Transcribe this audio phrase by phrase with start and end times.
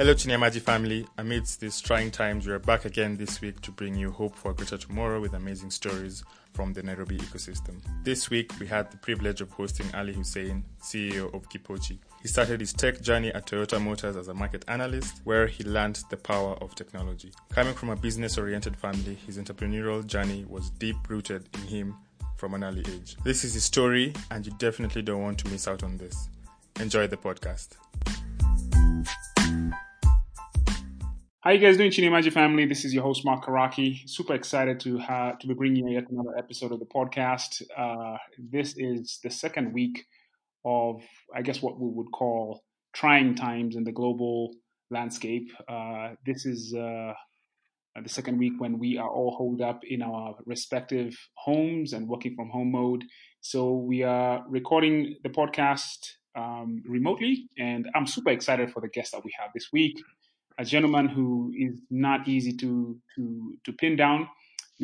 [0.00, 1.06] Hello, Chini ya Maji family.
[1.18, 4.52] Amidst these trying times, we are back again this week to bring you hope for
[4.52, 7.82] a greater tomorrow with amazing stories from the Nairobi ecosystem.
[8.02, 11.98] This week, we had the privilege of hosting Ali Hussein, CEO of Kipochi.
[12.22, 16.02] He started his tech journey at Toyota Motors as a market analyst, where he learned
[16.08, 17.30] the power of technology.
[17.50, 21.94] Coming from a business oriented family, his entrepreneurial journey was deep rooted in him
[22.38, 23.18] from an early age.
[23.22, 26.30] This is his story, and you definitely don't want to miss out on this.
[26.80, 27.76] Enjoy the podcast.
[31.42, 32.66] How you guys doing, Chini ya Maji family?
[32.66, 34.06] This is your host Mark Karake.
[34.06, 37.62] Super excited to to be bringing you yet another episode of the podcast.
[37.74, 40.04] Uh, this is the second week
[40.66, 41.00] of,
[41.34, 44.54] I guess, what we would call trying times in the global
[44.90, 45.50] landscape.
[45.66, 47.14] Uh, this is uh,
[48.02, 52.34] the second week when we are all holed up in our respective homes and working
[52.36, 53.02] from home mode.
[53.40, 56.00] So we are recording the podcast
[56.34, 59.96] um, remotely, and I'm super excited for the guest that we have this week
[60.60, 62.70] a gentleman who is not easy to
[63.14, 63.22] to
[63.64, 64.28] to pin down.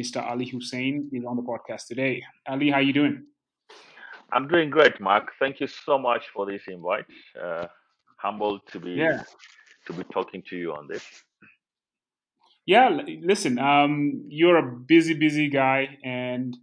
[0.01, 0.19] Mr.
[0.31, 2.23] Ali Hussein is on the podcast today.
[2.49, 3.17] Ali, how are you doing?
[4.35, 5.33] I'm doing great, Mark.
[5.39, 7.07] Thank you so much for this invite.
[7.43, 7.67] Uh,
[8.25, 9.23] humbled to be Yeah,
[9.87, 11.05] to be talking to you on this.
[12.67, 12.89] yeah.
[13.33, 16.57] Listen, um, you're a busy, busy guy, and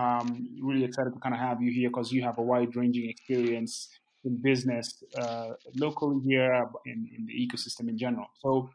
[0.00, 0.26] um,
[0.68, 3.88] really excited to kind of have you here because you have a wide-ranging experience
[4.26, 8.26] in business uh, locally here in, in the ecosystem in general.
[8.42, 8.70] So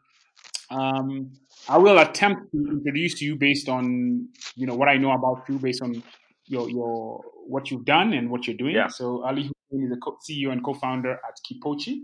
[0.72, 1.32] Um,
[1.68, 5.58] I will attempt to introduce you based on you know what I know about you,
[5.58, 6.02] based on
[6.46, 8.74] your your what you've done and what you're doing.
[8.74, 8.88] Yeah.
[8.88, 12.02] So Ali Hussein is the CEO and co-founder at Kipochi,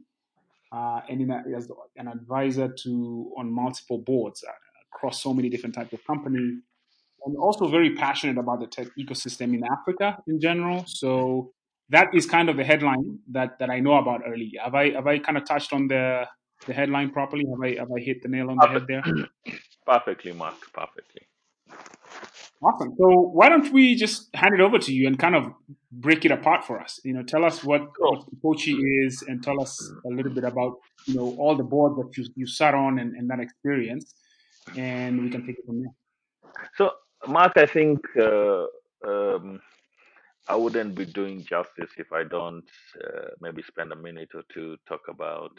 [0.72, 4.52] uh, and in a, as an advisor to on multiple boards uh,
[4.92, 6.60] across so many different types of companies,
[7.24, 10.84] and also very passionate about the tech ecosystem in Africa in general.
[10.86, 11.52] So
[11.90, 14.52] that is kind of the headline that that I know about Ali.
[14.62, 16.26] Have I have I kind of touched on the
[16.66, 17.44] the headline properly?
[17.48, 19.04] Have I have I hit the nail on the head there?
[19.86, 20.56] Perfectly, Mark.
[20.72, 21.22] Perfectly.
[22.60, 22.94] Awesome.
[22.98, 25.52] So why don't we just hand it over to you and kind of
[25.92, 27.00] break it apart for us?
[27.04, 27.82] You know, tell us what
[28.40, 30.74] what is, and tell us a little bit about
[31.06, 34.12] you know all the boards that you you sat on and, and that experience,
[34.76, 35.92] and we can take it from there.
[36.76, 36.90] So,
[37.28, 38.64] Mark, I think uh,
[39.06, 39.60] um,
[40.50, 42.64] I wouldn't be doing justice if I don't
[43.04, 45.52] uh, maybe spend a minute or two talk about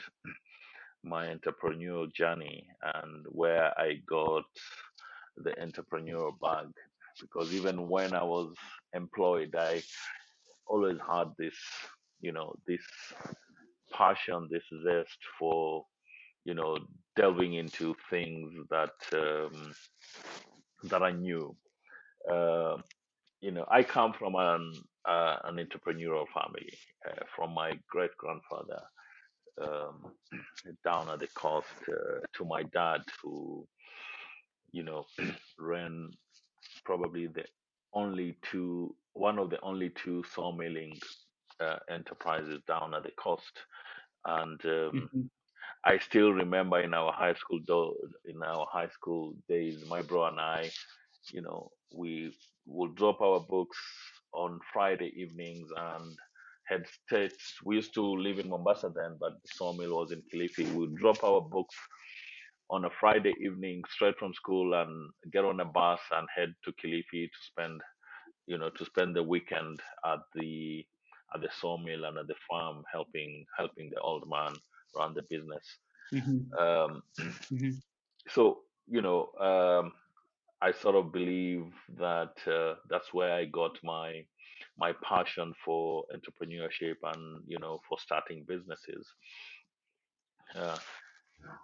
[1.04, 4.46] my entrepreneurial journey and where I got
[5.38, 6.72] the entrepreneurial bug.
[7.22, 8.56] Because even when I was
[8.94, 9.84] employed, I
[10.66, 11.56] always had this,
[12.20, 12.82] you know, this
[13.94, 15.86] passion, this zest for,
[16.46, 16.78] you know,
[17.16, 19.74] delving into things that um,
[20.86, 21.56] that I knew.
[22.32, 22.78] Uh,
[23.42, 24.74] you know, I come from an
[25.08, 26.70] uh, an entrepreneurial family.
[27.08, 28.82] Uh, from my great grandfather
[29.62, 30.14] um,
[30.86, 33.66] down at the coast uh, to my dad, who
[34.72, 35.06] you know
[35.60, 36.10] ran
[36.86, 37.46] probably the
[37.94, 40.94] only two, one of the only two sawmilling
[41.60, 43.54] uh, enterprises down at the coast,
[44.26, 45.30] and um, Mhm.
[45.86, 47.96] I still remember in our high school do-
[48.26, 50.72] in our high school days, my bro and I,
[51.34, 52.34] you know, we
[52.66, 53.78] would drop our books
[54.34, 56.18] on Friday evenings and
[56.68, 57.34] head straight.
[57.66, 60.72] We used to live in Mombasa then, but the sawmill was in Kilifi.
[60.74, 61.75] We'd drop our books
[62.69, 66.72] on a Friday evening straight from school and get on a bus and head to
[66.74, 67.81] Kilifi to spend,
[68.47, 70.86] you know, to spend the weekend at the
[71.36, 74.53] at the sawmill and at the farm, helping helping the old man
[74.96, 75.66] run the business.
[76.12, 76.59] Mhm.
[76.59, 77.03] Um,
[77.51, 77.81] Mhm.
[78.30, 79.94] so you know, um,
[80.62, 84.25] I sort of believe that uh, that's where I got my
[84.78, 89.08] my passion for entrepreneurship and you know for starting businesses.
[90.56, 90.78] Uh,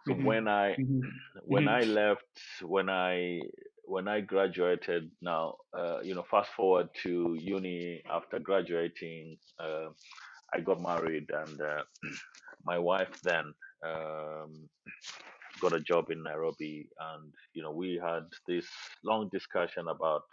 [0.08, 0.24] so Mhm.
[0.24, 1.02] when I Mhm.
[1.44, 1.70] when Mhm.
[1.70, 3.42] I left when I
[3.86, 9.90] when I graduated now uh, you know fast forward to uni after graduating uh,
[10.54, 11.84] I got married and uh,
[12.66, 13.54] my wife then
[13.86, 14.70] um,
[15.62, 18.68] got a job in Nairobi and you know we had this
[19.04, 20.24] long discussion about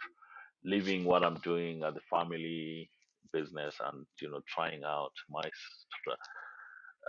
[0.65, 2.89] leaving what I'm doing at the family
[3.33, 5.43] business and you know trying out my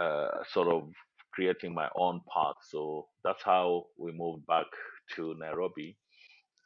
[0.00, 0.90] uh, sort of
[1.32, 4.66] creating my own path so that's how we moved back
[5.14, 5.96] to Nairobi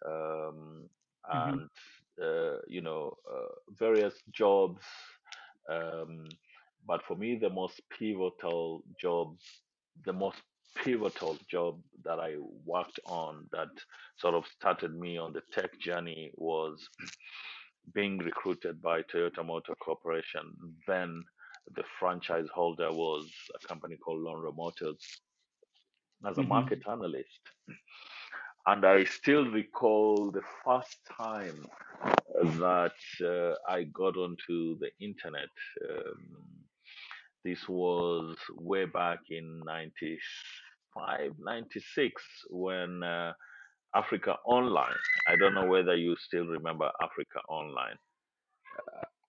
[0.07, 0.89] um,
[1.35, 1.59] Mhm.
[1.59, 1.69] and
[2.23, 4.83] uh, you know uh, various jobs
[5.71, 6.25] um,
[6.87, 9.37] but for me the most pivotal job
[10.05, 10.39] the most
[10.85, 13.69] pivotal job that I worked on that
[14.19, 16.89] sort of started me on the tech journey was
[17.95, 20.43] being recruited by Toyota Motor Corporation.
[20.87, 21.25] Then
[21.75, 25.05] the franchise holder was a company called Lonrho Motors.
[26.27, 27.41] as a hmm market analyst.
[28.67, 31.65] And I still recall the first time
[32.61, 32.93] that
[33.25, 35.49] uh, I got onto the internet.
[35.91, 36.39] Um,
[37.45, 39.61] this was way back in
[41.07, 43.33] 95, 96, when uh,
[43.95, 44.95] Africa Online.
[45.27, 47.97] I don't know whether you still remember Africa Online.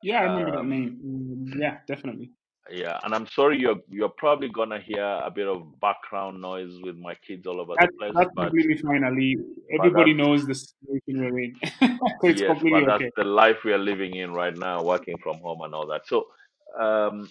[0.01, 1.00] Yeah, I remember that Um, name.
[1.06, 2.31] Mm, yeah, definitely.
[2.71, 6.95] yeah, and I'm sorry you're you're probably gonna hear a bit of background noise with
[6.98, 9.36] my kids all over the place, that's but completely fine, Ali.
[9.36, 11.56] but Everybody that's knows the situation we're in,
[12.22, 13.12] so it's yes, completely but that's okay.
[13.18, 16.07] the life we are living in right now, working from home and all that.
[16.07, 16.27] So
[16.80, 17.30] um,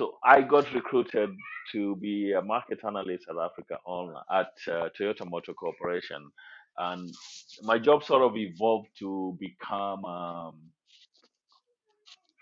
[0.00, 1.28] so I got recruited
[1.72, 6.30] to be a market analyst at Africa Online at uh, Toyota Motor Corporation,
[6.78, 7.14] and
[7.64, 10.04] my job sort of evolved to become.
[10.06, 10.54] Um,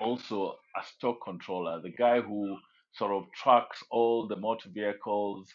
[0.00, 2.56] also a stock controller, the guy who
[2.92, 5.48] sort of tracks all the motor vehicles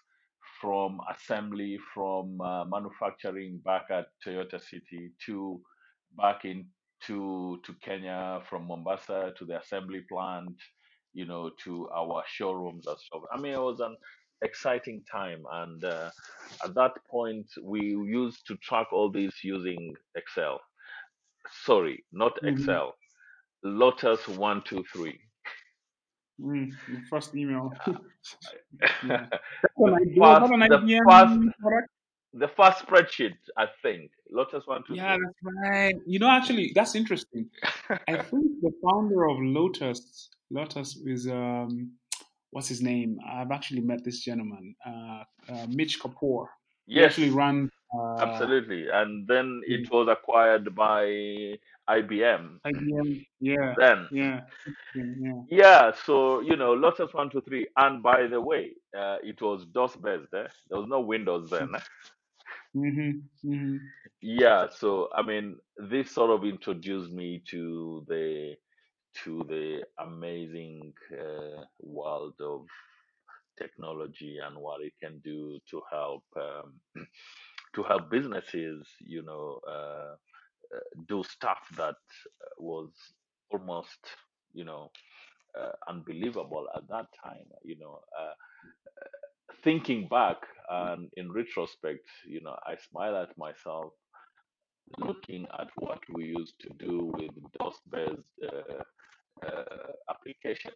[0.60, 5.62] from assembly, from uh, manufacturing back at Toyota City to
[6.18, 6.66] back in
[7.08, 10.58] to to Kenya, from Mombasa to the assembly plant,
[11.13, 13.24] you know, to our showrooms and stuff.
[13.33, 13.95] I mean, it was an
[14.42, 16.12] exciting time, and uh,
[16.63, 20.60] at that point, we used to track all these using Excel.
[21.65, 22.95] Sorry, not hmm Excel
[23.63, 25.19] Lotus one two three.
[26.39, 27.71] Mm, the first email.
[29.04, 29.25] yeah,
[29.62, 30.24] that's the an idea.
[30.24, 31.89] Was first, that an the first, IBM product?
[32.33, 34.12] the first spreadsheet, I think.
[34.31, 35.95] Lotus one two Yeah, that's right.
[36.06, 37.50] You know, actually, that's interesting.
[38.07, 41.92] I think the founder of Lotus, Lotus is um,
[42.52, 43.18] what's his name?
[43.28, 46.46] I've actually met this gentleman, uh, uh, Mitch Kapor.
[46.86, 47.70] He actually ran.
[47.98, 48.88] uh, absolutely.
[48.92, 51.06] And then it was acquired by
[51.90, 52.60] IBM.
[52.66, 53.26] IBM.
[53.40, 54.42] Yeah, Then, yeah,
[54.96, 55.42] yeah.
[55.50, 55.92] yeah.
[56.06, 57.68] So you know, Lotus one two three.
[57.78, 60.34] And by the way, uh, it was DOS based.
[60.34, 60.48] Eh?
[60.70, 61.70] There was no Windows then.
[61.76, 61.80] eh?
[62.76, 63.12] Mm-hmm,
[63.54, 63.78] mm-hmm.
[64.22, 64.66] Yeah.
[64.76, 68.56] So I mean, this sort of introduced me to the
[69.24, 72.65] to the amazing uh, world of
[73.57, 76.80] technology and what it can do to help um,
[77.75, 80.15] to help businesses, you know, uh,
[80.75, 82.89] uh, do stuff that uh, was
[83.51, 84.00] almost,
[84.54, 84.92] you know,
[85.59, 87.45] uh, unbelievable at that time.
[87.63, 88.00] You know,
[89.63, 90.38] thinking back
[90.69, 93.94] and in retrospect, you know, I smile at myself
[94.97, 99.63] looking at what we used to do with DOS-based uh, uh,
[100.09, 100.75] applications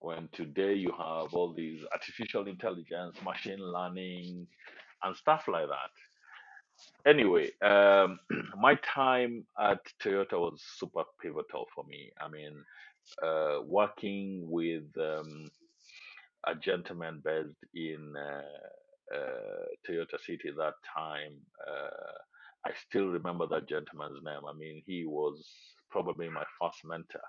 [0.00, 4.46] when today you have all these artificial intelligence, machine learning,
[5.02, 7.10] and stuff like that.
[7.10, 8.18] Anyway, um,
[8.58, 12.10] my time at Toyota was super pivotal for me.
[12.20, 12.64] I mean,
[13.22, 15.50] uh, working with um,
[16.46, 21.34] a gentleman based in uh, uh, Toyota City that time,
[21.66, 22.18] uh,
[22.66, 24.40] I still remember that gentleman's name.
[24.48, 25.44] I mean, he was
[25.90, 27.22] probably my first mentor.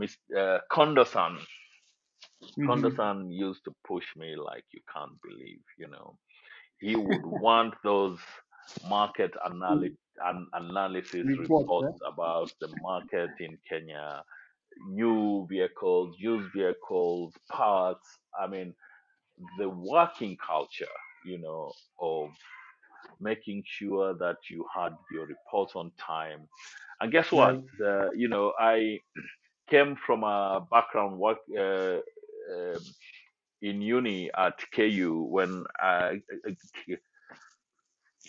[0.00, 0.56] Mr.
[0.56, 1.38] Uh, Kondo-san,
[2.58, 2.66] Mm-hmm.
[2.66, 6.16] Kondo-san used to push me like you can't believe, you know.
[6.78, 8.18] He would want those
[8.88, 9.94] market analy-
[10.24, 11.92] an- analysis Report, reports yeah?
[12.06, 14.24] about the market in Kenya,
[14.88, 18.06] new vehicles, used vehicles, parts.
[18.38, 18.74] I mean,
[19.58, 22.30] the working culture, you know, of
[23.20, 26.48] making sure that you had your reports on time.
[27.00, 27.60] And guess what?
[27.84, 28.98] Uh, you know, I
[29.70, 31.98] came from a background work uh,
[32.52, 32.94] um
[33.62, 36.20] in uni at KU when I,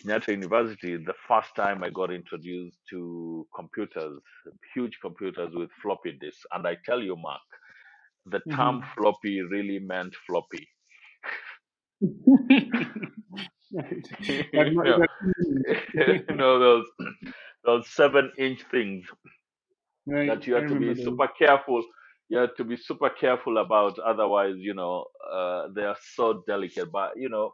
[0.03, 4.21] Kenyatta University, the first time I got introduced to computers,
[4.73, 6.45] huge computers with floppy disks.
[6.51, 7.41] And I tell you, Mark,
[8.25, 8.95] the term Mm-hmm.
[8.95, 10.67] floppy really meant floppy.
[13.74, 14.08] right.
[14.20, 15.10] you That, mu- know, that,
[16.30, 16.86] you know those
[17.66, 19.06] those seven inch things
[20.08, 20.28] right.
[20.28, 21.04] that you I have to remember be those.
[21.04, 21.84] super careful.
[22.30, 24.00] You have to be super careful about.
[24.00, 26.92] Otherwise, you know, uh, they are so delicate.
[26.92, 27.54] But you know,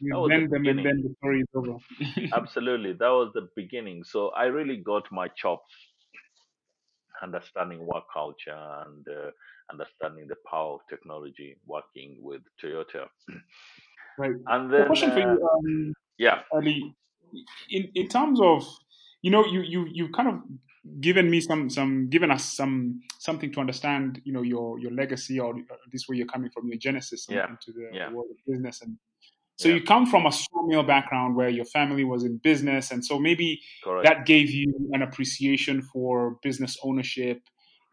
[0.00, 0.84] You that was the bend them and beginning.
[0.84, 1.78] then the story is over.
[2.34, 4.04] Absolutely, that was the beginning.
[4.04, 5.70] So I really got my chops
[7.22, 8.56] understanding work culture
[8.86, 9.30] and uh,
[9.72, 13.06] understanding the power of technology working with Toyota.
[14.18, 14.34] Right.
[14.46, 16.94] And then, question for uh, you, um, yeah, Ali.
[17.70, 18.66] In in terms of,
[19.22, 20.34] you know, you you you kind of
[21.00, 25.40] given me some some given us some something to understand, you know, your your legacy
[25.40, 25.54] or
[25.90, 28.82] this where you're coming from, your genesis yeah, into the, yeah, the world of business
[28.82, 28.96] and
[29.56, 33.04] So yeah, you come from a sawmill background where your family was in business, and
[33.04, 37.40] so maybe correct, that gave you an appreciation for business ownership.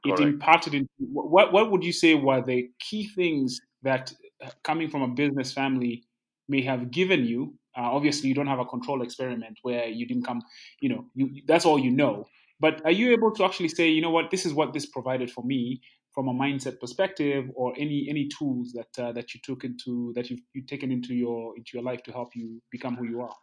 [0.04, 0.22] It correct.
[0.22, 4.12] imparted in what what would you say were the key things that
[4.44, 6.04] uh, coming from a business family
[6.52, 7.54] may have given you.
[7.78, 10.42] Uh, obviously, you don't have a control experiment where you didn't come.
[10.82, 12.26] You know, you, that's all you know.
[12.60, 15.32] But are you able to actually say, you know what, this is what this provided
[15.32, 15.82] for me
[16.14, 20.30] from a mindset perspective, or any any tools that uh, that you took into that
[20.30, 23.36] you've, you've taken into your into your life to help you become who you are?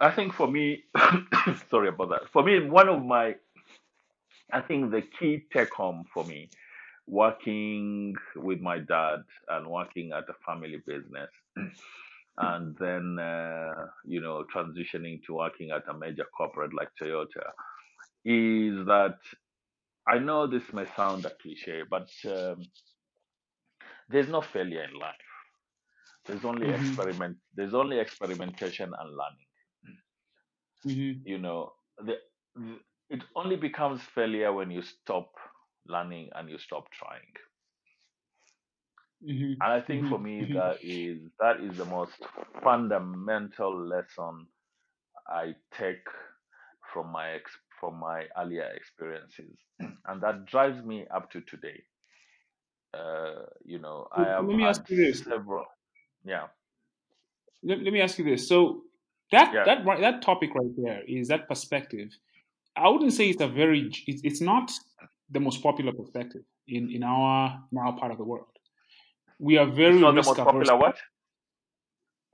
[0.00, 0.84] I think for me,
[1.70, 2.22] sorry about that.
[2.32, 3.34] For me, one of my,
[4.50, 6.48] I think the key take home for me,
[7.06, 9.18] working with my dad
[9.48, 11.28] and working at a family business,
[12.40, 17.52] and then uh, you know transitioning to working at a major corporate like Toyota,
[18.24, 19.18] is that
[20.06, 22.70] I know this may sound a cliche, but um,
[24.08, 25.14] there's no failure in life.
[26.26, 26.70] There's only Mm-hmm.
[26.70, 27.38] experiment.
[27.54, 29.48] There's only experimentation and learning.
[30.86, 31.20] Mm-hmm.
[31.24, 32.14] you know the,
[32.56, 32.76] the
[33.10, 35.32] it only becomes failure when you stop
[35.86, 37.32] learning and you stop trying
[39.22, 39.60] Mm-hmm.
[39.60, 40.58] and i think for me Mm-hmm.
[40.58, 42.12] that is that is the most
[42.62, 44.46] fundamental lesson
[45.28, 46.06] i take
[46.92, 51.82] from my ex, from my earlier experiences and that drives me up to today
[52.94, 55.24] uh, you know i have let me ask you this.
[55.24, 55.66] several
[56.24, 56.48] yeah
[57.62, 58.48] Let, let me ask you this.
[58.48, 58.84] So
[59.32, 62.10] that yeah that right- that topic right there is that perspective.
[62.76, 63.90] I wouldn't say it's a very.
[64.06, 64.70] It's, it's not
[65.30, 68.48] the most popular perspective in in our in our part of the world.
[69.40, 70.98] We are it's very not the risk most averse popular what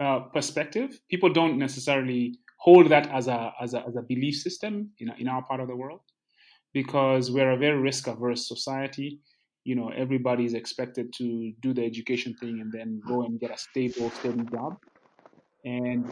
[0.00, 1.00] uh, perspective.
[1.10, 5.28] People don't necessarily hold that as a as a as a belief system in in
[5.28, 6.00] our part of the world
[6.72, 9.20] because we're a very risk averse society.
[9.64, 13.58] You know, everybody's expected to do the education thing and then go and get a
[13.58, 14.76] stable, steady job.
[15.64, 16.04] And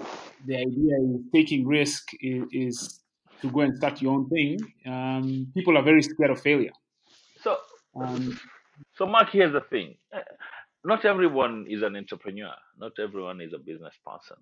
[0.47, 3.01] the idea is taking risk is, is
[3.43, 4.59] to go and start your own thing.
[4.87, 6.73] Um, people are very scared of failure.
[7.43, 7.59] so
[7.95, 8.41] Um,
[8.97, 9.97] so mark here's the thing
[10.85, 14.39] not everyone is an entrepreneur not everyone is a business person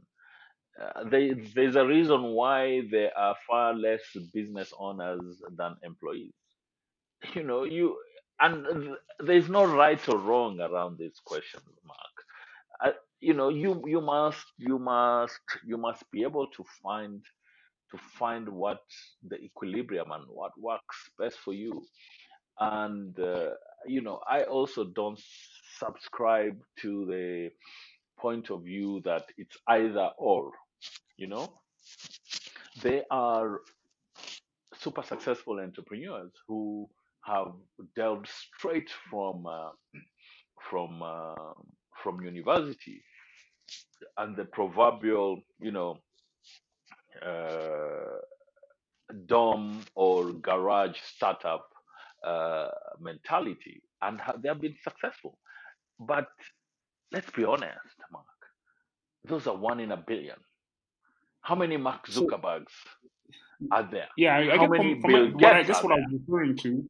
[0.80, 4.02] uh, there, there's a reason why there are far less
[4.34, 6.32] business owners than employees.
[7.34, 7.96] You know, you
[8.40, 12.16] and there's no right or wrong around this question, Mark.
[12.84, 17.22] Uh, you know, you you must you must you must be able to find
[17.92, 18.82] to find what
[19.28, 21.82] the equilibrium and what works best for you.
[22.60, 23.50] And uh,
[23.86, 25.20] you know, I also don't
[25.78, 27.50] subscribe to the
[28.18, 30.52] point of view that it's either or.
[31.16, 31.54] You know,
[32.82, 33.60] they are
[34.74, 36.88] super successful entrepreneurs who
[37.24, 37.52] have
[37.94, 39.70] delved straight from uh,
[40.70, 41.54] from uh,
[42.02, 43.02] from university
[44.18, 45.98] and the proverbial you know
[47.24, 48.18] uh,
[49.26, 51.66] dorm or garage startup
[52.24, 52.68] uh,
[53.00, 55.38] mentality and they have been successful.
[55.98, 56.28] But
[57.12, 58.26] let's be honest mark.
[59.24, 60.36] Those are one in a billion.
[61.42, 62.72] How many mark so zuckerbergs
[63.70, 64.08] are there?
[64.16, 65.92] Yeah, I, I how guess many from, from my, bill what I gates guess what
[65.92, 66.88] I was referring to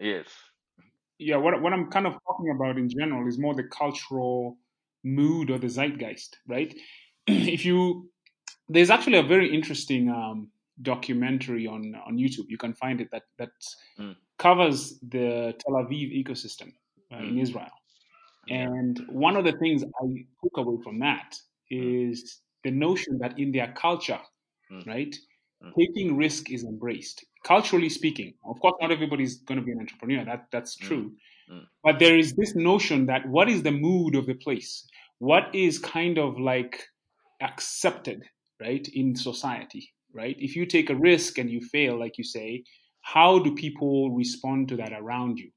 [0.00, 0.26] yes.
[1.18, 4.58] Yeah, what what I'm kind of talking about in general is more the cultural
[5.04, 6.74] mood or the zeitgeist, right?
[7.26, 8.10] if you
[8.68, 10.48] there's actually a very interesting um,
[10.82, 12.46] documentary on on YouTube.
[12.48, 13.52] You can find it that that
[13.98, 16.72] mm, covers the Tel Aviv ecosystem
[17.12, 17.70] uh, in mm, Israel.
[18.48, 20.06] And one of the things I
[20.42, 21.36] took away from that
[21.70, 24.20] is mm, the notion that in their culture,
[24.70, 25.14] mm, right,
[25.62, 27.24] mm, taking risk is embraced.
[27.44, 30.24] Culturally speaking, of course, not everybody's going to be an entrepreneur.
[30.24, 31.12] That that's mm, true.
[31.50, 34.86] mm, But there is this notion that what is the mood of the place?
[35.18, 36.84] What is kind of like
[37.40, 38.24] accepted,
[38.60, 40.36] right, in society, right?
[40.38, 42.64] If you take a risk and you fail, like you say,
[43.02, 45.50] how do people respond to that around you?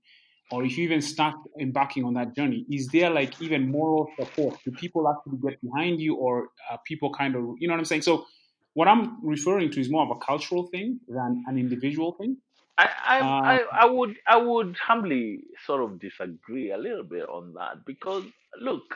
[0.52, 4.58] Or if you even start embarking on that journey, is there like even moral support?
[4.64, 7.86] Do people actually get behind you, or are people kind of, you know what I'm
[7.86, 8.04] saying?
[8.04, 8.26] So,
[8.74, 12.38] what I'm referring to is more of a cultural thing than an individual thing.
[12.78, 17.28] I, I, Uh, I, I would, I would humbly sort of disagree a little bit
[17.28, 18.24] on that because
[18.62, 18.96] look,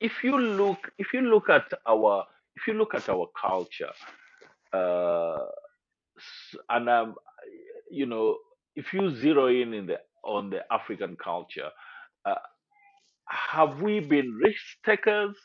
[0.00, 2.24] if you look, if you look at our,
[2.56, 3.92] if you look at our culture,
[4.74, 5.46] uh,
[6.70, 7.14] and um,
[7.90, 8.38] you know,
[8.76, 11.70] if you zero in in the on the African culture,
[12.24, 12.34] uh,
[13.28, 15.36] have we been risk takers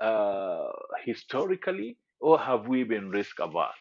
[0.00, 0.68] uh,
[1.04, 3.74] historically, or have we been risk averse?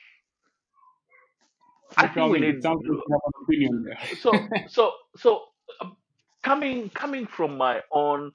[1.98, 3.98] I think we need sounds have an opinion there.
[4.16, 5.46] so so so
[5.82, 5.98] um,
[6.44, 8.32] coming coming from my own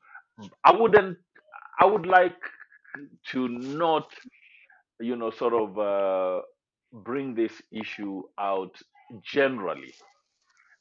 [0.65, 1.19] i wouldn't
[1.81, 2.41] i would like
[3.33, 4.13] to not
[5.01, 6.43] you know sort of uh,
[6.93, 8.75] bring this issue out
[9.25, 9.93] generally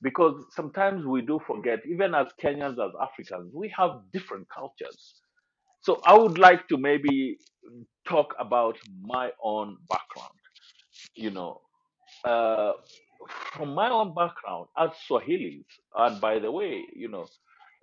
[0.01, 5.21] because sometimes we do forget even as kenyans as africans we have different cultures
[5.81, 7.37] so i would like to maybe
[8.07, 10.33] talk about my own background.
[11.15, 11.61] You know,
[12.25, 12.73] uh,
[13.53, 15.65] from my own background as Swahilis,
[15.97, 17.25] and by the way, you know,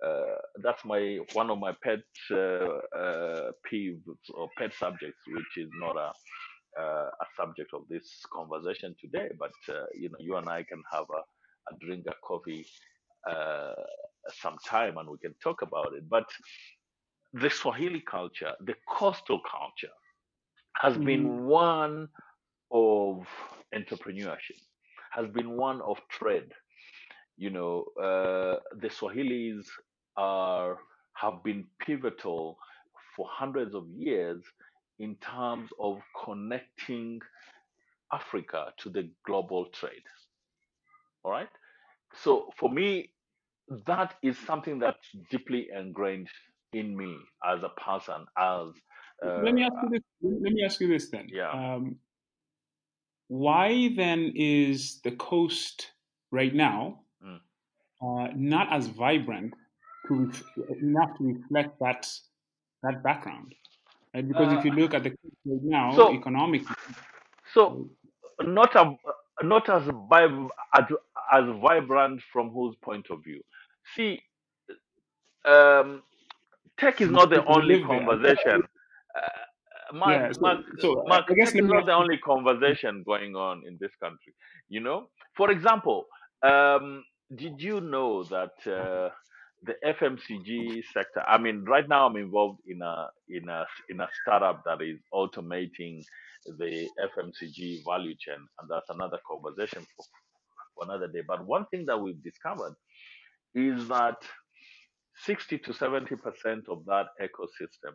[0.03, 1.99] uh, that's my one of my pet
[2.31, 2.35] uh,
[2.97, 6.11] uh, peeves or pet subjects, which is not a
[6.79, 9.29] uh, a subject of this conversation today.
[9.39, 12.65] But uh, you know, you and I can have a, a drink, a coffee,
[13.29, 13.73] uh,
[14.29, 16.09] sometime, and we can talk about it.
[16.09, 16.25] But
[17.33, 19.93] the Swahili culture, the coastal culture,
[20.81, 22.09] has hmm been one
[22.71, 23.25] of
[23.73, 24.59] entrepreneurship,
[25.11, 26.51] has been one of trade.
[27.37, 29.65] You know, uh, the Swahilis
[30.17, 30.77] are
[31.13, 32.57] have been pivotal
[33.15, 34.43] for hundreds of years
[34.99, 37.19] in terms of connecting
[38.13, 40.03] Africa to the global trade.
[41.23, 41.49] All right.
[42.23, 43.11] So for me,
[43.87, 46.29] that is something that's deeply ingrained
[46.73, 48.25] in me as a person.
[48.37, 48.67] As
[49.23, 50.01] Let uh, me ask you this.
[50.21, 51.27] Let me ask you this then.
[51.31, 51.97] yeah, Um,
[53.27, 55.91] why then is the coast
[56.31, 57.04] right now.
[58.05, 59.53] Uh, not as vibrant
[60.07, 60.31] to
[60.81, 62.07] enough to reflect that
[62.83, 63.53] that background?
[64.13, 64.27] Right?
[64.27, 65.09] Because uh, if you look at the
[65.45, 66.75] right now, so economically,
[67.53, 67.89] so
[68.41, 68.95] not a,
[69.43, 70.83] not as, vib- as
[71.33, 73.41] as vibrant from whose point of view.
[73.95, 74.21] See,
[75.45, 76.03] um,
[76.77, 78.63] tech is not the only conversation.
[79.15, 80.31] Uh, Mark, Yeah.
[80.33, 83.77] So, Mark, so Mark, I guess tech is not the only conversation going on in
[83.79, 84.33] this country.
[84.69, 86.05] You know, for example,
[86.43, 89.09] um, did you know that uh,
[89.63, 91.23] the FMCG sector?
[91.27, 94.99] I mean, right now I'm involved in a in a in a startup that is
[95.13, 96.03] automating
[96.45, 100.05] the FMCG value chain, and that's another conversation for,
[100.75, 101.21] for another day.
[101.27, 102.75] But one thing that we've discovered
[103.55, 104.17] is that
[105.25, 107.93] 60 to 70 percent of that ecosystem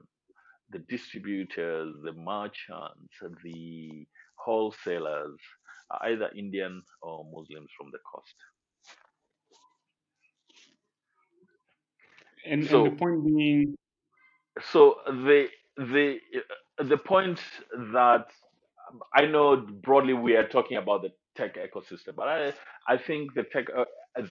[0.70, 5.38] the distributors, the merchants, the wholesalers
[5.90, 8.34] are either Indian or Muslims from the coast.
[12.44, 13.76] And and the point being,
[14.72, 16.18] so the the
[16.78, 17.40] the point
[17.92, 18.26] that
[19.14, 22.52] I know broadly we are talking about the tech ecosystem, but I
[22.88, 23.84] I think the tech uh,
[24.18, 24.26] uh,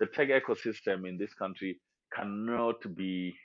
[0.00, 1.80] the tech ecosystem in this country
[2.14, 3.36] cannot be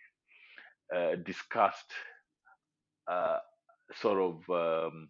[0.96, 1.92] uh, discussed
[3.08, 3.40] uh,
[3.96, 5.10] sort of um,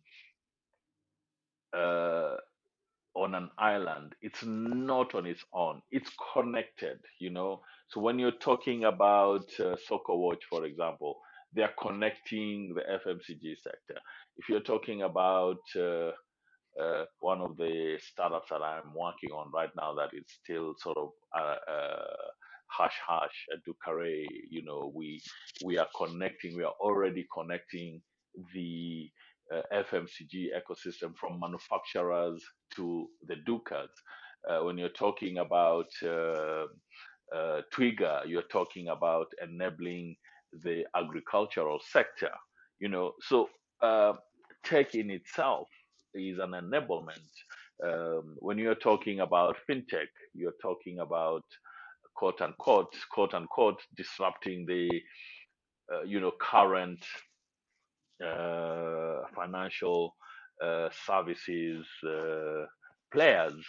[1.73, 2.37] uh,
[3.15, 4.15] on an island.
[4.21, 5.81] It's not on its own.
[5.91, 7.61] It's connected, you know.
[7.89, 11.17] So when you're talking about uh, Sokowatch, for example,
[11.55, 13.99] they are connecting the FMCG sector.
[14.37, 16.11] If you're talking about uh,
[16.81, 20.97] uh, one of the startups that I'm working on right now that is still sort
[20.97, 22.15] of uh, uh,
[22.67, 25.21] hush hush at Ducare, you know, we
[25.65, 28.01] we are connecting, we are already connecting
[28.53, 29.09] the
[29.53, 32.43] uh, FMCG ecosystem from manufacturers
[32.75, 33.89] to the Dukas.
[34.49, 36.65] Uh, when you're talking about uh,
[37.35, 40.15] uh, Twiga, you're talking about enabling
[40.63, 42.31] the agricultural sector,
[42.79, 43.49] you know, so
[43.81, 44.13] uh,
[44.63, 45.67] tech in itself
[46.13, 47.31] is an enablement.
[47.83, 51.43] Um, when you're talking about fintech, you're talking about
[52.15, 54.89] quote unquote, quote unquote, disrupting the
[55.93, 57.03] uh, you know current
[59.35, 60.15] financial
[60.63, 62.65] uh, services uh,
[63.11, 63.65] players.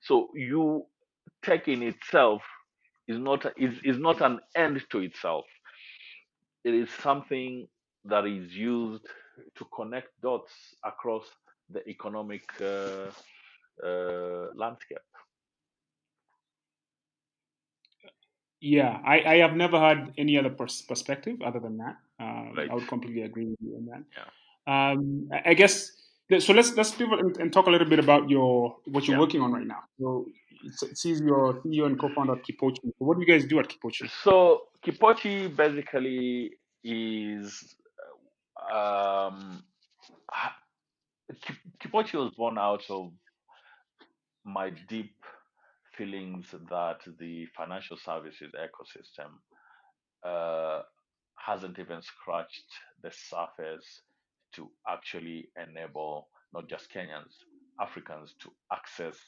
[0.00, 0.86] So you
[1.42, 2.42] tech in itself
[3.08, 5.44] is not is, is not an end to itself.
[6.64, 7.66] It is something
[8.04, 9.06] that is used
[9.56, 10.52] to connect dots
[10.84, 11.24] across
[11.70, 13.10] the economic uh,
[13.84, 14.98] uh, landscape.
[18.64, 21.96] Yeah, I, I have never had any other pers- perspective other than that.
[22.18, 22.70] Um, Right.
[22.70, 24.02] I would completely agree with you on that.
[24.16, 24.28] Yeah.
[24.66, 25.74] Um, I I guess
[26.38, 26.52] so.
[26.54, 29.20] Let's let's pivot and, and talk a little bit about your what you're Yeah.
[29.24, 29.82] working on right now.
[30.00, 30.26] So
[30.64, 32.80] it says you're CEO and co-founder of Kipochi.
[32.96, 34.08] So what do you guys do at Kipochi?
[34.22, 37.74] So Kipochi basically is
[38.72, 39.62] um,
[41.82, 43.12] Kipochi was born out of
[44.44, 45.14] my deep
[45.96, 49.30] feelings that the financial services ecosystem
[50.24, 50.82] uh,
[51.36, 52.70] hasn't even scratched
[53.02, 54.02] the surface
[54.54, 57.34] to actually enable not just Kenyans,
[57.80, 59.18] Africans to access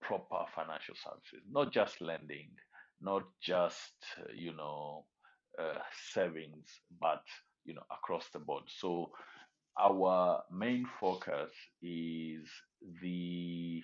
[0.00, 2.50] proper financial services, not just lending,
[3.00, 3.94] not just
[4.34, 5.04] you know
[5.60, 5.78] uh,
[6.12, 6.66] savings,
[7.00, 7.22] but
[7.64, 8.64] you know across the board.
[8.68, 9.10] So
[9.80, 11.50] our main focus
[11.82, 12.48] is
[13.02, 13.82] the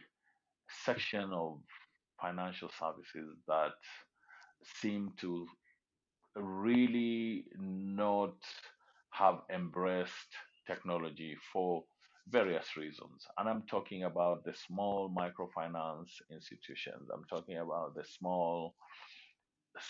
[0.85, 1.59] section of
[2.21, 3.73] financial services that
[4.81, 5.47] seem to
[6.37, 8.35] really not
[9.11, 10.35] have embraced
[10.67, 11.85] technology for
[12.29, 13.27] various reasons.
[13.39, 18.75] And I'm talking about the small microfinance institutions, I'm talking about the small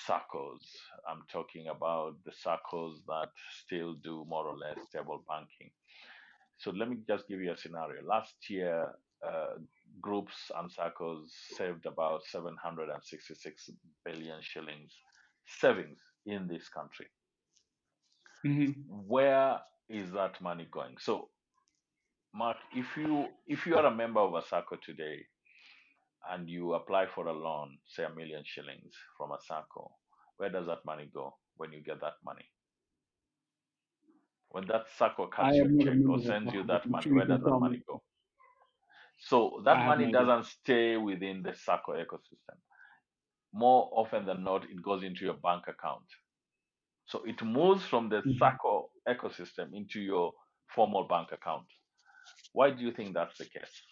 [0.06, 0.62] circles,
[1.08, 3.28] I'm talking about the circles that
[3.64, 5.70] still do more or less stable banking.
[6.56, 8.02] So let me just give you a scenario.
[8.04, 8.94] Last year,
[9.26, 9.56] uh,
[10.00, 13.70] groups and circles saved about 766
[14.04, 14.92] billion shillings
[15.46, 17.06] savings in this country.
[18.44, 20.96] hmm Where is that money going?
[20.98, 21.30] So,
[22.34, 25.26] Mark, if you if you are a member of a circle today
[26.30, 29.98] and you apply for a loan, say a million shillings from a circle,
[30.36, 32.50] where does that money go when you get that money?
[34.50, 37.26] When that circle cuts your am not a check or sends you that money, where
[37.26, 38.02] does that money go?
[39.18, 42.58] So that no money doesn't stay within the SACCO ecosystem.
[43.54, 46.06] More often than not, it goes into your bank account.
[47.06, 50.34] So it moves from the hmm SACCO ecosystem into your
[50.74, 51.66] formal bank account.
[52.52, 53.82] Why do you think that's the case?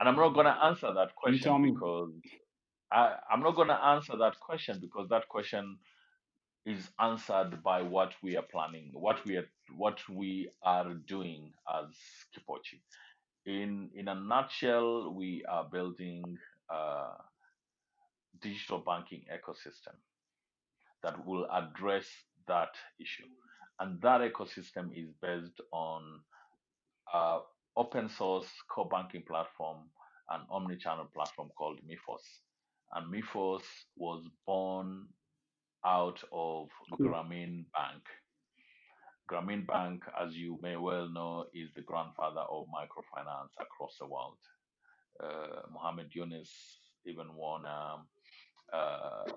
[0.00, 1.72] And I'm not going to answer that You tell question me.
[1.72, 2.12] because
[2.92, 5.78] I, I'm not going to answer that question because that question
[6.66, 11.86] is answered by what we are planning, what we are what we are doing as
[12.34, 12.80] Kipochi.
[13.46, 16.36] In in a nutshell, we are building
[16.70, 17.06] a
[18.42, 19.96] digital banking ecosystem
[21.02, 22.06] that will address
[22.46, 23.28] that issue,
[23.80, 26.20] and that ecosystem is based on
[27.12, 27.38] uh,
[27.76, 29.78] open source core banking platform
[30.30, 32.20] and omni-channel platform called Mifos.
[32.94, 33.62] And Mifos
[33.96, 35.06] was born
[35.84, 37.08] out of Cool.
[37.08, 38.02] Grameen Bank.
[39.30, 44.38] Grameen Bank, as you may well know, is the grandfather of microfinance across the world.
[45.22, 46.50] Uh, Mohammed Yunus
[47.04, 48.06] even won, um,
[48.72, 49.30] uh,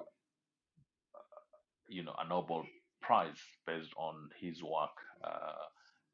[1.88, 2.64] you know, a Nobel
[3.02, 5.66] Prize based on his work uh,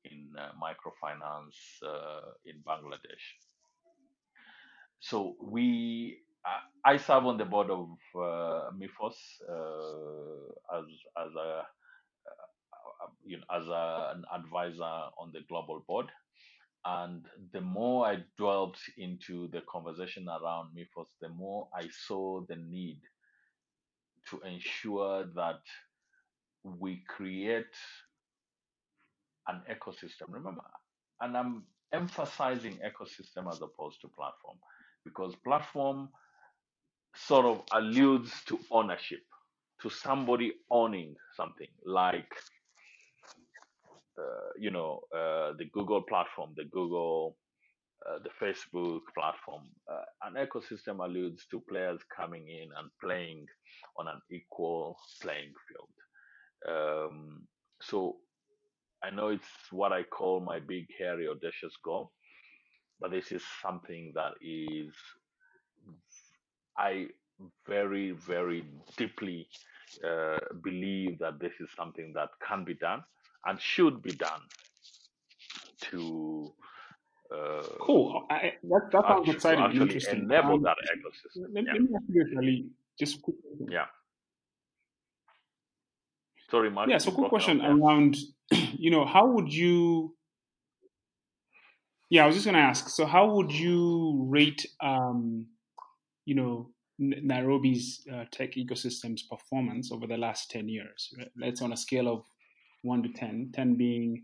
[0.05, 3.25] in uh, microfinance uh, in Bangladesh.
[4.99, 6.21] So we,
[6.85, 9.15] I serve on the board of uh, MIFOS
[9.49, 10.85] uh, as
[11.17, 11.63] as a
[12.29, 16.07] uh, you know as a, an advisor on the global board.
[16.85, 22.55] And the more I delved into the conversation around MIFOS, the more I saw the
[22.55, 23.01] need
[24.29, 25.59] to ensure that
[26.63, 27.75] we create
[29.47, 30.27] an ecosystem.
[30.29, 30.61] Remember,
[31.19, 34.57] and I'm emphasizing ecosystem as opposed to platform
[35.03, 36.09] because platform
[37.17, 39.21] sort of alludes to ownership,
[39.81, 42.31] to somebody owning something like,
[44.17, 47.37] uh, you know, uh, the Google platform, the Google,
[48.07, 49.63] uh, the Facebook platform.
[49.91, 53.45] Uh, an ecosystem alludes to players coming in and playing
[53.97, 55.89] on an equal playing field.
[56.67, 57.47] Um,
[57.81, 58.17] so
[59.03, 62.11] I know it's what I call my big, hairy, audacious goal,
[62.99, 64.93] but this is something that is
[66.77, 67.07] I
[67.67, 68.65] very, very
[68.97, 69.47] deeply
[70.03, 73.03] uh, believe that this is something that can be done
[73.45, 74.41] and should be done
[75.91, 76.53] to
[77.33, 78.25] uh, Cool.
[78.29, 80.23] I, that that sounds exciting and interesting.
[80.23, 81.53] enable Um, that ecosystem.
[81.53, 82.65] let, Yeah, let me ask you Ali.
[82.99, 83.35] Just quick.
[83.69, 83.85] yeah.
[86.49, 86.97] Sorry, Mark, Yeah.
[86.99, 88.15] So, quick question out around.
[88.79, 90.15] You know, how would you?
[92.09, 92.89] Yeah, I was just going to ask.
[92.89, 94.65] So, how would you rate?
[94.81, 95.47] Um,
[96.27, 101.09] you know, Nairobi's uh, tech ecosystem's performance over the last ten years.
[101.17, 101.31] right?
[101.37, 102.23] Let's on a scale of
[102.83, 104.23] one to 10, 10 being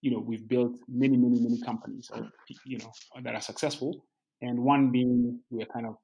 [0.00, 2.28] you know we've built many many many companies or
[2.66, 2.92] you know
[3.22, 4.04] that are successful
[4.42, 5.96] and one being we're kind of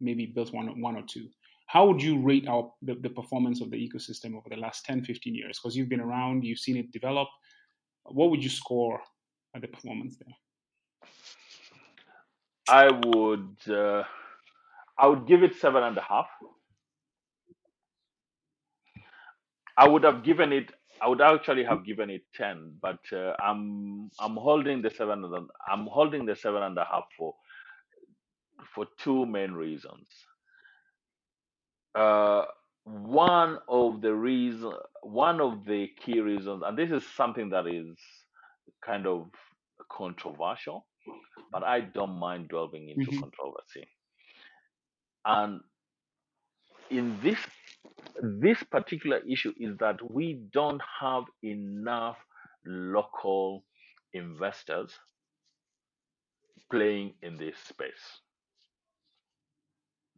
[0.00, 1.26] maybe built one one or two
[1.66, 5.04] how would you rate our the, the performance of the ecosystem over the last 10
[5.04, 7.28] 15 years because you've been around you've seen it develop
[8.04, 8.98] what would you score
[9.54, 10.34] at the performance there
[12.70, 14.04] I would uh,
[14.98, 16.28] I would give it seven and a half.
[19.76, 20.72] I would have given it.
[21.02, 25.24] I would actually have given it ten, but uh, I'm I'm holding the seven.
[25.24, 27.34] and a- I'm holding the seven and a half for
[28.74, 30.08] for two main reasons.
[31.94, 32.44] Uh,
[32.84, 37.98] one of the reason, one of the key reasons, and this is something that is
[38.84, 39.28] kind of
[39.92, 40.86] controversial,
[41.52, 43.88] but I don't mind delving into hmm controversy.
[45.24, 45.60] And
[46.90, 47.38] in this
[48.22, 52.16] this particular issue is that we don't have enough
[52.66, 53.64] local
[54.12, 54.98] investors
[56.70, 58.20] playing in this space.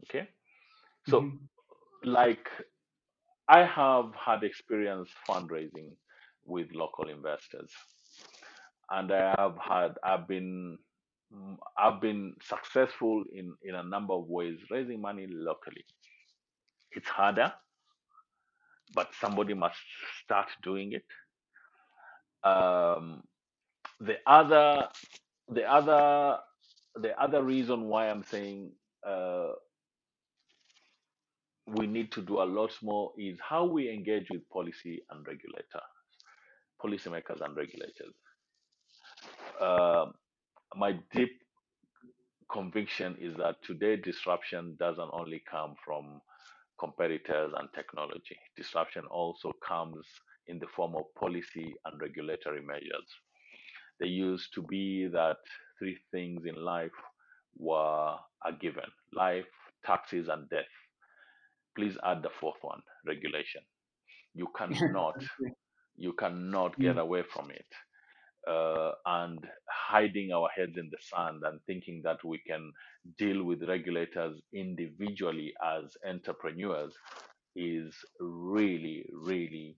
[0.05, 0.29] Okay,
[1.05, 1.47] so hmm
[2.05, 2.49] like
[3.49, 5.97] I have had experience fundraising
[6.45, 7.71] with local investors,
[8.91, 10.79] and I have had I've been
[11.79, 15.85] I've been successful in in a number of ways raising money locally.
[16.93, 17.53] It's harder,
[18.95, 19.79] but somebody must
[20.25, 21.05] start doing it.
[22.43, 23.23] Um,
[24.01, 24.89] the other
[25.49, 26.39] the other
[26.97, 28.73] the other reason why I'm saying
[29.07, 29.53] uh,
[31.67, 35.83] we need to do a lot more is how we engage with policy and regulator,
[36.83, 38.15] policymakers and regulators.
[39.61, 40.15] Um
[40.77, 41.31] my deep
[42.53, 46.21] conviction is that today disruption doesn't only come from
[46.79, 48.39] competitors and technology.
[48.57, 50.07] Disruption also comes
[50.49, 53.09] in the form of policy and regulatory measures.
[53.99, 55.39] There used to be that
[55.79, 56.93] three things in life
[57.57, 59.47] were a given life,
[59.85, 60.65] taxes, and death.
[61.77, 63.63] Please add the fourth one regulation.
[64.35, 65.23] You cannot,
[65.97, 67.67] you cannot get away from it.
[68.49, 72.73] Uh, and hiding our heads in the sand and thinking that we can
[73.19, 76.95] deal with regulators individually as entrepreneurs
[77.55, 79.77] is really, really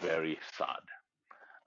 [0.00, 0.82] very sad.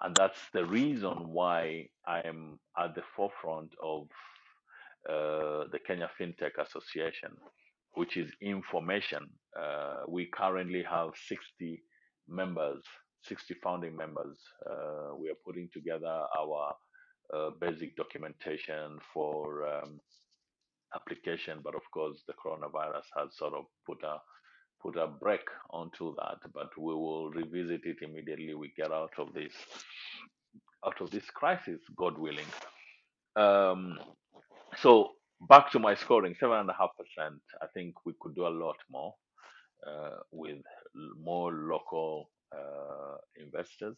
[0.02, 4.08] And that's the reason why I am at the forefront of
[5.10, 7.32] uh, the Kenya FinTech Association,
[7.94, 9.30] which is information.
[9.60, 11.82] Uh, we currently have 60
[12.28, 12.84] members,
[13.28, 14.38] 60 founding members.
[14.70, 16.76] Uh, we are putting together our
[17.34, 20.00] uh, basic documentation for um,
[20.96, 24.18] application, but of course, the coronavirus has sort of put a
[24.82, 26.38] put a break onto that.
[26.54, 29.54] But we will revisit it immediately we get out of this
[30.86, 32.46] out of this crisis, God willing.
[33.36, 34.00] Um,
[34.82, 35.12] so
[35.48, 37.42] back to my scoring, seven and a half percent.
[37.62, 39.14] I think we could do a lot more
[39.86, 40.62] uh, with
[41.22, 42.30] more local
[43.38, 43.98] investors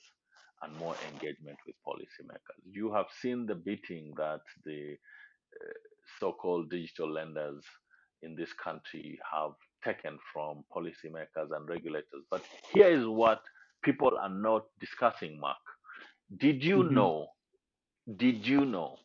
[0.64, 2.62] and more engagement with policymakers.
[2.72, 4.96] You have seen the beating that the
[5.56, 5.74] uh,
[6.20, 7.64] so-called digital lenders
[8.22, 9.52] in this country have
[9.84, 12.24] taken from policymakers and regulators.
[12.30, 13.42] But here is what
[13.84, 15.58] people are not discussing, Mark.
[16.38, 16.92] Did you Mhm.
[16.94, 17.28] know?
[18.18, 18.98] Did you know?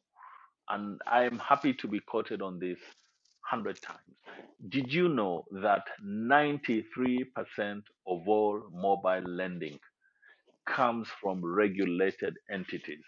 [0.69, 2.79] And I am happy to be quoted on this
[3.51, 4.01] 100 times.
[4.69, 7.27] Did you know that 93%
[8.07, 9.79] of all mobile lending
[10.67, 13.05] comes from regulated entities,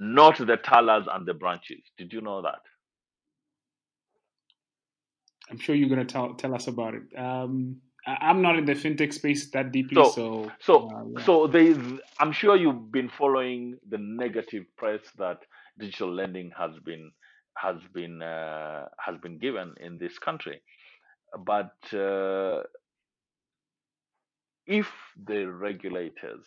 [0.00, 1.82] not the tellers and the branches?
[1.96, 2.60] Did you know that?
[5.50, 7.02] I'm sure you're going to tell tell us about it.
[7.18, 11.24] Um, I, I'm not in the fintech space that deeply, So, so so, uh, yeah.
[11.24, 11.74] so they,
[12.20, 15.38] I'm sure you've been following the negative press that
[15.78, 17.10] digital lending has been
[17.60, 20.60] has been uh, has been given in this country.
[21.38, 22.62] But uh,
[24.66, 24.88] if
[25.26, 26.44] the regulators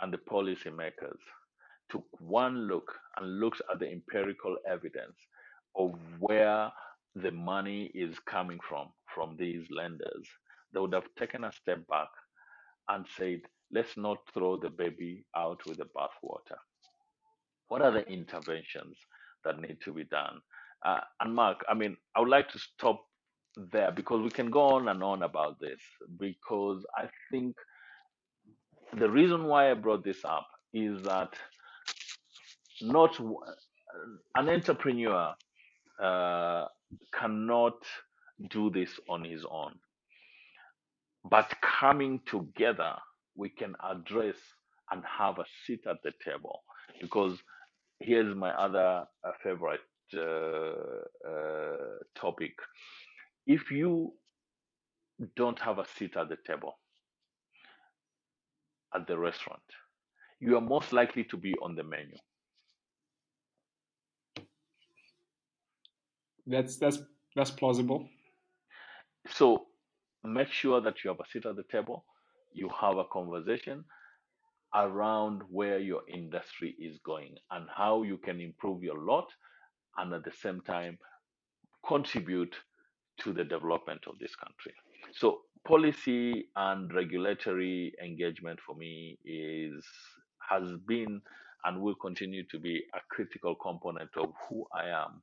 [0.00, 1.18] and the policymakers
[1.90, 5.16] took one look and looked at the empirical evidence
[5.76, 6.70] of where
[7.14, 10.26] the money is coming from from these lenders,
[10.72, 12.08] they would have taken a step back
[12.88, 13.40] and said,
[13.72, 16.58] let's not throw the baby out with the bathwater.
[17.68, 18.96] What are the interventions
[19.48, 20.40] that need to be done?
[20.86, 23.02] Uh, and Mark, I mean, I would like to stop
[23.72, 25.80] there because we can go on and on about this
[26.18, 27.56] because I think
[28.98, 31.30] the reason why I brought this up is that
[32.82, 33.18] not
[34.36, 35.34] an entrepreneur
[36.02, 36.66] uh,
[37.14, 37.78] cannot
[38.50, 39.74] do this on his own,
[41.28, 42.94] but coming together,
[43.36, 44.36] we can address
[44.92, 46.62] and have a seat at the table
[47.00, 47.38] because
[48.00, 49.80] here's my other uh, favorite
[50.16, 52.52] uh, uh, topic.
[53.46, 54.12] If you
[55.36, 56.78] don't have a seat at the table
[58.94, 59.62] at the restaurant,
[60.40, 62.16] you are most likely to be on the menu.
[66.48, 66.98] that's that's
[67.36, 68.08] that's plausible.
[69.28, 69.66] So
[70.24, 72.04] make sure that you have a seat at the table,
[72.52, 73.84] you have a conversation
[74.74, 79.26] around where your industry is going and how you can improve your lot
[79.98, 80.98] and at the same time
[81.86, 82.54] contribute
[83.20, 84.74] to the development of this country.
[85.14, 89.84] So policy and regulatory engagement for me is
[90.50, 91.20] has been
[91.64, 95.22] and will continue to be a critical component of who I am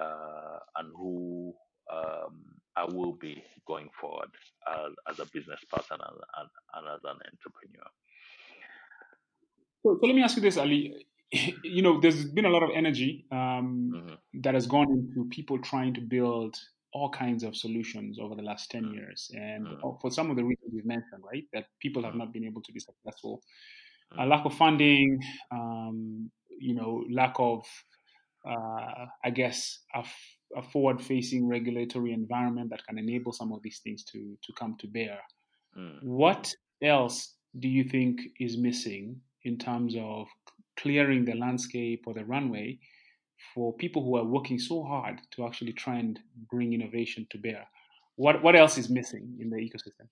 [0.00, 1.54] uh, and who
[1.92, 2.44] um,
[2.76, 4.30] I will be going forward
[4.68, 7.90] as, as a business person and, and, and as an entrepreneur.
[9.88, 11.06] So, so let me ask you this, Ali.
[11.62, 15.58] you know, there's been a lot of energy um, hmm that has gone into people
[15.58, 16.54] trying to build
[16.92, 18.92] all kinds of solutions over the last 10 Mm.
[18.94, 19.30] years.
[19.34, 20.00] And Mm.
[20.00, 22.18] for some of the reasons you've mentioned, right, that people have Mm.
[22.18, 23.42] not been able to be successful.
[24.12, 24.28] A Mm.
[24.28, 26.30] lack of funding, um,
[26.66, 27.66] you know, lack of,
[28.44, 29.58] uh, I guess,
[29.94, 34.38] a, f- a forward facing regulatory environment that can enable some of these things to,
[34.44, 35.18] to come to bear.
[35.76, 36.02] Mm.
[36.02, 40.26] What else do you think is missing in terms of
[40.78, 42.78] clearing the landscape or the runway
[43.54, 47.66] for people who are working so hard to actually try and bring innovation to bear?
[48.16, 50.08] What what else is missing in the ecosystem?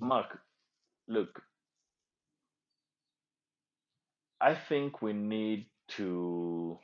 [0.00, 0.38] Mark,
[1.08, 1.42] look,
[4.40, 6.78] I think we need to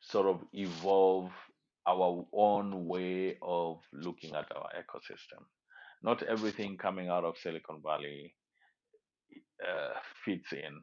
[0.00, 1.30] sort of evolve
[1.86, 5.44] our own way of looking at our ecosystem.
[6.06, 8.34] Not everything coming out of Silicon Valley
[9.62, 10.82] uh, fits in.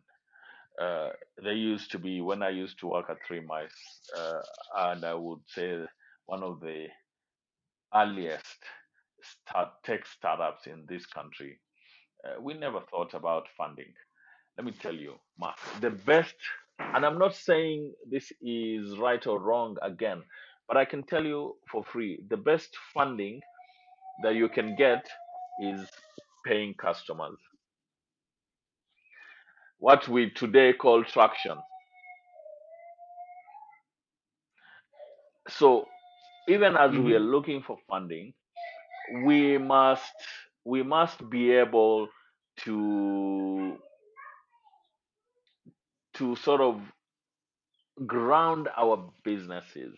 [0.86, 1.12] Uh,
[1.43, 3.71] there used to be when I used to work at Three Mice,
[4.17, 4.41] uh,
[4.77, 5.79] and I would say
[6.27, 6.88] one of the
[7.95, 8.59] earliest
[9.23, 11.59] start tech startups in this country.
[12.25, 13.93] Uh, we never thought about funding.
[14.57, 16.36] Let me tell you, Mark, the best,
[16.79, 20.23] and I'm not saying this is right or wrong again,
[20.67, 23.41] but I can tell you for free, the best funding
[24.21, 25.06] that you can get
[25.60, 25.88] is
[26.45, 27.38] paying customers.
[29.80, 31.58] What we today call traction.
[35.49, 35.86] So
[36.47, 38.34] even as we are hmm looking for funding,
[39.26, 40.13] we must
[40.65, 42.10] we must be able
[42.65, 43.78] to
[46.15, 46.82] to sort of
[48.06, 49.95] ground our businesses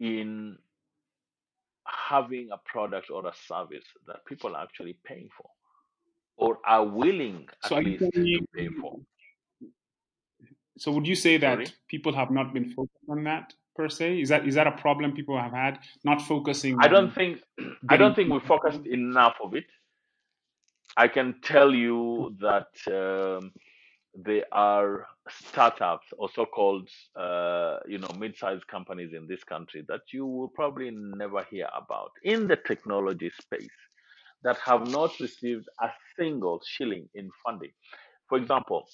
[0.00, 0.58] in
[1.90, 5.48] having a product or a service that people are actually paying for
[6.36, 9.00] or are willing So at are you least telling to pay for.
[10.78, 11.66] so would you say Sorry?
[11.66, 14.20] that people have not been focused on that per se?
[14.20, 15.78] Is that is that a problem people have had?
[16.04, 17.40] Not focusing I don't on think
[17.88, 19.66] I don't think we focused enough of it.
[20.96, 23.52] I can tell you that um,
[24.14, 30.26] there are startups or so-called uh, you know mid-sized companies in this country that you
[30.26, 33.68] will probably never hear about in the technology space
[34.42, 37.70] that have not received a single shilling in funding.
[38.28, 38.88] For example,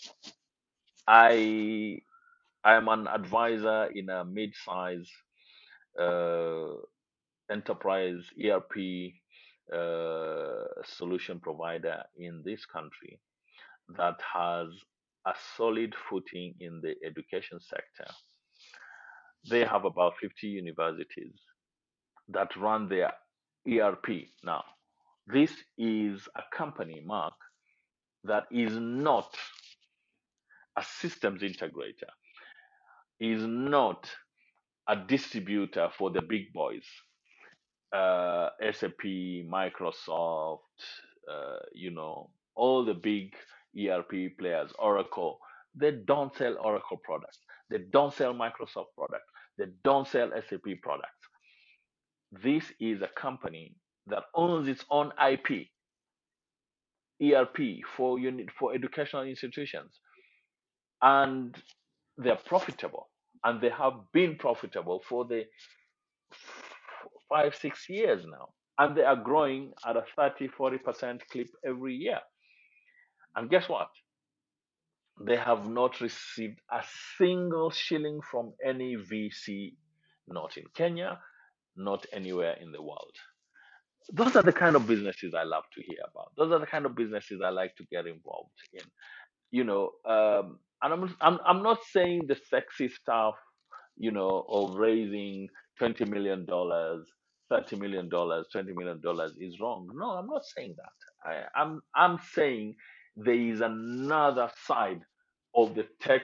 [1.06, 1.98] I
[2.64, 5.08] I am an advisor in a mid-size
[6.00, 6.72] uh,
[7.50, 9.12] enterprise ERP
[9.72, 13.20] uh, solution provider in this country
[13.96, 14.68] that has
[15.26, 18.10] a solid footing in the education sector.
[19.50, 21.34] They have about 50 universities
[22.28, 23.12] that run their
[23.68, 24.64] ERP now.
[25.26, 27.34] This is a company, Mark,
[28.24, 29.36] that is not
[30.76, 32.10] a systems integrator,
[33.20, 34.08] is not
[34.88, 36.84] a distributor for the big boys,
[37.92, 40.58] uh, SAP, Microsoft,
[41.30, 43.34] uh, you know, all the big
[43.78, 45.38] ERP players, Oracle.
[45.74, 47.38] They don't sell Oracle products.
[47.70, 49.30] They don't sell Microsoft products.
[49.58, 51.28] They don't sell SAP products.
[52.32, 53.74] This is a company
[54.08, 55.68] that owns its own IP,
[57.22, 57.58] ERP
[57.96, 60.00] for unit for educational institutions,
[61.02, 61.56] and
[62.18, 63.08] they're profitable,
[63.44, 65.44] and they have been profitable for the
[67.28, 68.48] five, six years now.
[68.78, 72.20] And they are growing at a 30, 40% clip every year.
[73.36, 73.88] And guess what?
[75.20, 76.82] They have not received a
[77.18, 79.74] single shilling from any VC,
[80.28, 81.20] not in Kenya,
[81.76, 83.14] not anywhere in the world.
[84.12, 86.32] Those are the kind of businesses I love to hear about.
[86.36, 88.82] Those are the kind of businesses I like to get involved in.
[89.52, 93.36] You know, um, and I'm, I'm I'm not saying the sexy stuff,
[93.96, 97.06] you know, of raising twenty million dollars,
[97.50, 99.88] thirty million dollars, twenty million dollars is wrong.
[99.94, 101.30] No, I'm not saying that.
[101.30, 102.76] I, I'm I'm saying
[103.16, 105.00] there is another side
[105.54, 106.22] of the tech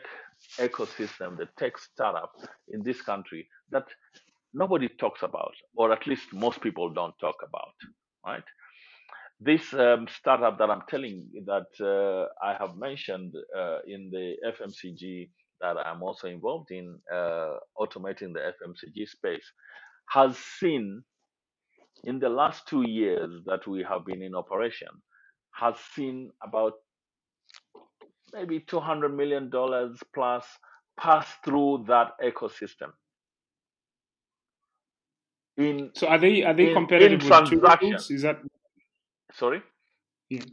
[0.59, 2.33] ecosystem, the tech startup
[2.69, 3.85] in this country that
[4.53, 7.75] nobody talks about, or at least most people don't talk about,
[8.27, 8.45] right?
[9.41, 15.31] This um, startup that I'm telling that uh, I have mentioned uh, in the FMCG
[15.61, 19.45] that I'm also involved in uh, automating the FMCG space
[20.11, 21.03] has seen
[22.05, 24.89] in the last two years that we have been in operation
[25.53, 26.75] has seen about
[28.33, 30.47] maybe 200 million dollars plus
[30.99, 32.93] pass through that ecosystem
[35.57, 38.11] in so are they are they in in competitive with Turo transaction Foods?
[38.11, 38.41] Is that
[39.33, 39.63] sorry
[40.33, 40.45] yeah.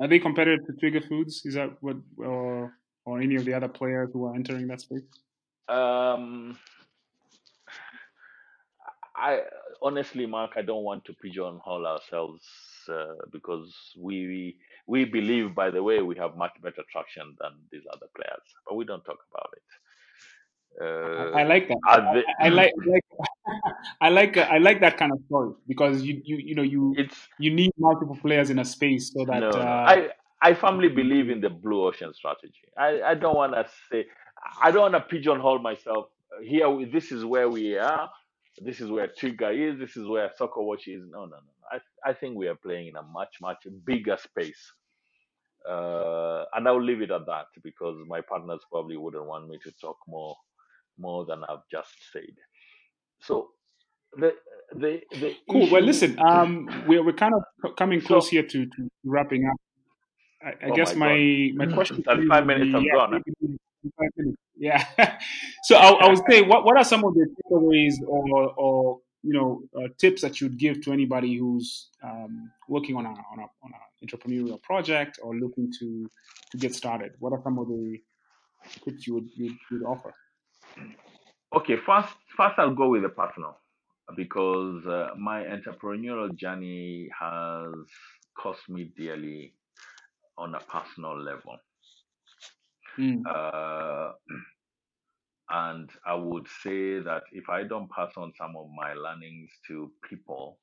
[0.00, 1.42] Are they competitive to Twiga Foods?
[1.44, 2.72] Is that what, or
[3.04, 5.02] or any of the other players who are entering that space?
[5.68, 6.56] Um,
[9.18, 9.42] I
[9.82, 12.44] honestly, Mark, I don't want to pigeonhole ourselves
[12.88, 14.56] uh, because we
[14.86, 18.76] we believe, by the way, we have much better traction than these other players, but
[18.76, 19.68] we don't talk about it.
[21.16, 21.78] I, I Uh, like that.
[22.14, 23.04] they, I, I like I like
[24.00, 27.16] I like I like that kind of story because you you you know you it's
[27.38, 29.50] you need multiple players in a space so that no.
[29.54, 30.10] uh, I
[30.42, 32.68] I firmly believe in the blue ocean strategy.
[32.78, 34.06] I, I don't want to say
[34.62, 36.06] I don't want to pigeonhole myself.
[36.42, 38.10] Here, this is where we are.
[38.64, 39.78] This is where Twiga is.
[39.78, 41.02] This is where Sokowatch is.
[41.10, 41.52] No, no, no.
[41.70, 44.72] I I think we are playing in a much much bigger space.
[45.68, 49.72] Uh, and I'll leave it at that because my partners probably wouldn't want me to
[49.72, 50.36] talk more
[50.98, 52.34] more than I've just said.
[53.20, 53.48] So
[54.16, 54.34] the
[54.72, 55.70] the the cool.
[55.70, 59.56] Well, listen, um, we're we're kind of coming close So here to, to wrapping up.
[60.42, 63.22] I, I oh guess my God, my my question five minutes have yeah, gone.
[64.60, 64.84] Yeah.
[65.62, 69.32] so I, I would say, what what are some of the takeaways or or you
[69.32, 73.42] know uh, tips that you'd give to anybody who's um, working on a on a
[73.42, 76.10] on an entrepreneurial project or looking to
[76.50, 77.12] to get started?
[77.20, 77.98] What are some of the
[78.84, 80.12] tips you would you would offer?
[81.54, 83.58] Okay, first, first I'll go with the personal
[84.16, 87.72] because uh, my entrepreneurial journey has
[88.36, 89.54] cost me dearly
[90.36, 91.58] on a personal level.
[92.98, 94.12] Mm, Uh,
[95.50, 99.92] and I would say that if I don't pass on some of my learnings to
[100.08, 100.60] people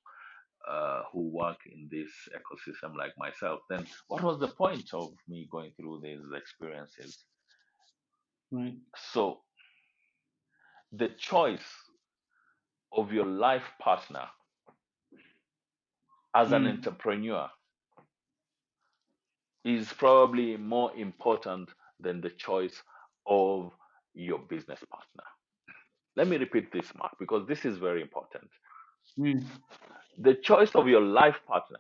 [0.68, 5.48] uh, who work in this ecosystem like myself, then what was the point of me
[5.52, 7.26] going through these experiences?
[8.52, 8.78] right.
[8.98, 9.44] So,
[10.92, 11.92] the choice
[12.92, 14.30] of your life partner
[16.36, 17.50] as an Mm, entrepreneur
[19.66, 21.70] is probably more important
[22.06, 22.84] than the choice
[23.28, 23.74] of
[24.16, 25.26] your business partner.
[26.18, 28.50] Let me repeat this, Mark, because this is very important.
[29.20, 29.46] mm,
[30.20, 31.80] The choice of your life partner,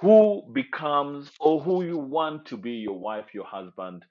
[0.00, 4.04] who becomes or who you want to be your wife, your husband,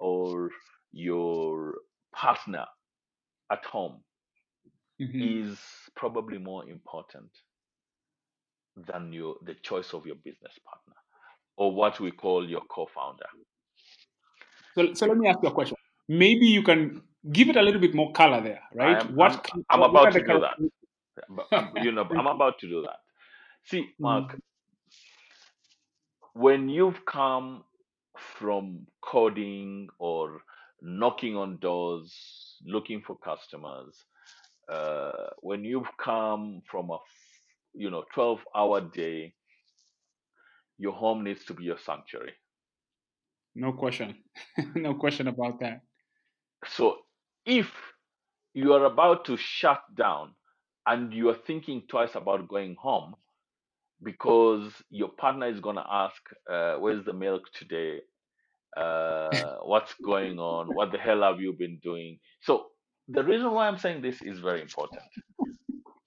[0.00, 0.50] or
[0.92, 1.74] your
[2.14, 2.66] partner
[3.52, 4.02] at home,
[5.00, 5.38] mhm.
[5.48, 5.58] is
[5.96, 7.30] probably more important
[8.88, 10.94] than your the choice of your business partner
[11.56, 13.26] or what we call your co-founder.
[14.78, 15.76] So so let me ask you a question.
[16.08, 17.02] Maybe you can
[17.32, 19.00] give it a little bit more color there, right?
[19.00, 20.56] am What I'm I'm what about to do that.
[21.28, 22.98] But you know, I'm about to do that.
[23.64, 24.40] See, Mark, Mhm.
[26.34, 27.64] when you've come
[28.16, 30.42] from coding or
[30.80, 32.14] knocking on doors,
[32.64, 34.04] looking for customers,
[34.68, 36.98] uh, when you've come from a
[37.74, 39.34] you know 12 hour day,
[40.78, 42.34] your home needs to be your sanctuary.
[43.54, 44.24] No question.
[44.74, 45.82] no question about that.
[46.66, 46.98] So
[47.44, 47.72] if
[48.54, 50.34] you are about to shut down
[50.86, 53.16] and you are thinking twice about going home
[54.02, 58.00] because your partner is going to ask, uh, Where's the milk today?
[58.76, 60.74] Uh, what's going on?
[60.74, 62.20] What the hell have you been doing?
[62.42, 62.68] So,
[63.08, 65.02] the reason why I'm saying this is very important.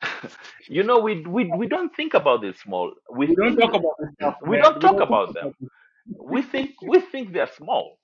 [0.67, 2.93] you know, we, we, we don't think about this small.
[3.11, 4.57] We We don't talk about this stuff, we man.
[4.57, 5.53] don't We don't talk about them.
[6.19, 7.99] We think we think they're small,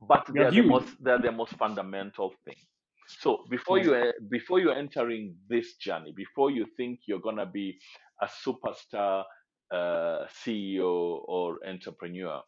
[0.00, 0.66] but they They're the huge.
[0.66, 2.56] most they're the most fundamental thing.
[3.08, 7.78] So before you uh, before you're entering this journey, before you think you're gonna be
[8.22, 9.24] a superstar
[9.72, 12.42] uh, CEO or entrepreneur,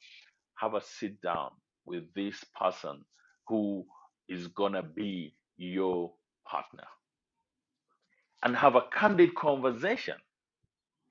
[0.57, 1.51] have a sit down
[1.87, 3.05] with this person
[3.49, 3.87] who
[4.29, 6.13] is gonna be your
[6.49, 6.85] partner
[8.45, 10.17] and have a candid conversation.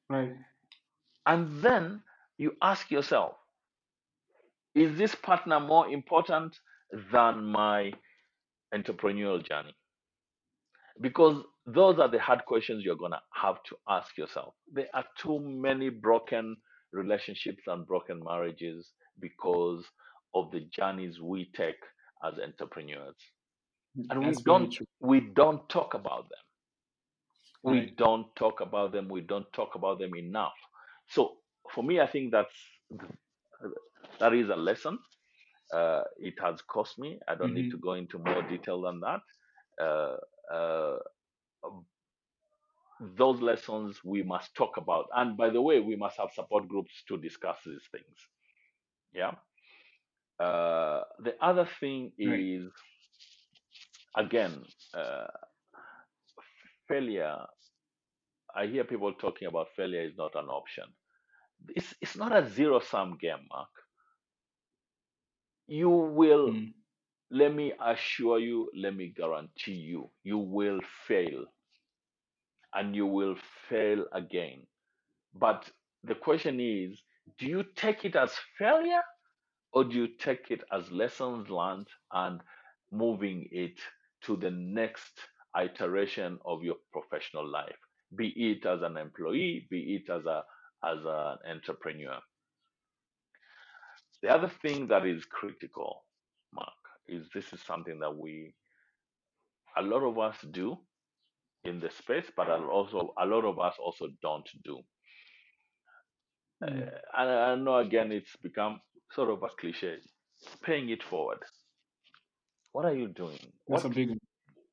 [0.09, 0.33] Right.
[1.27, 2.03] And then
[2.37, 3.35] you ask yourself,
[4.79, 6.57] is this partner more important
[7.13, 7.93] than my
[8.75, 9.75] entrepreneurial journey?
[11.01, 14.55] Because those are the hard questions you're going to have to ask yourself.
[14.71, 16.57] There are too many broken
[16.93, 19.85] relationships and broken marriages because
[20.35, 21.77] of the journeys we take
[22.25, 23.17] as entrepreneurs.
[23.97, 24.11] Mm-hmm.
[24.11, 26.39] And we That's don't we don't talk about them.
[27.63, 27.95] We Right.
[27.97, 29.09] don't talk about them.
[29.09, 30.55] We don't talk about them enough.
[31.09, 31.37] So
[31.73, 32.55] for me, I think that's
[34.19, 34.99] that is a lesson.
[35.73, 37.19] Uh, it has cost me.
[37.27, 39.21] I don't need hmm to go into more detail than that.
[39.81, 40.17] Uh,
[40.53, 40.97] uh,
[43.17, 45.07] those lessons we must talk about.
[45.15, 48.17] And by the way, we must have support groups to discuss these things.
[49.13, 49.33] Yeah.
[50.39, 52.45] Uh, the other thing Right.
[52.45, 52.71] is,
[54.15, 55.27] again, uh,
[56.87, 57.45] failure.
[58.55, 60.85] I hear people talking about failure is not an option.
[61.69, 63.69] it's it's not a zero sum game, Mark.
[65.69, 66.73] You will Mm.
[67.31, 71.45] let me assure you, let me guarantee you, you will fail
[72.73, 73.35] and you will
[73.69, 74.67] fail again.
[75.33, 75.69] But
[76.03, 77.01] the question is,
[77.37, 79.03] do you take it as failure
[79.73, 82.41] or do you take it as lessons learned and
[82.91, 83.79] moving it
[84.23, 85.19] to the next
[85.59, 87.77] iteration of your professional life,
[88.15, 90.43] be it as an employee, be it as a
[90.83, 92.19] as an entrepreneur?
[94.23, 96.05] The other thing that is critical,
[96.53, 96.73] Mark,
[97.07, 98.55] is this is something that we
[99.77, 100.77] a lot of us do
[101.65, 104.79] in the space, but a- also a lot of us also don't do.
[106.63, 106.89] Uh, Mm.
[107.17, 108.81] and I know again it's become
[109.13, 109.99] sort of a cliche.
[110.63, 111.39] Paying it forward.
[112.73, 113.53] What are you doing?
[113.69, 114.19] That's What a big one.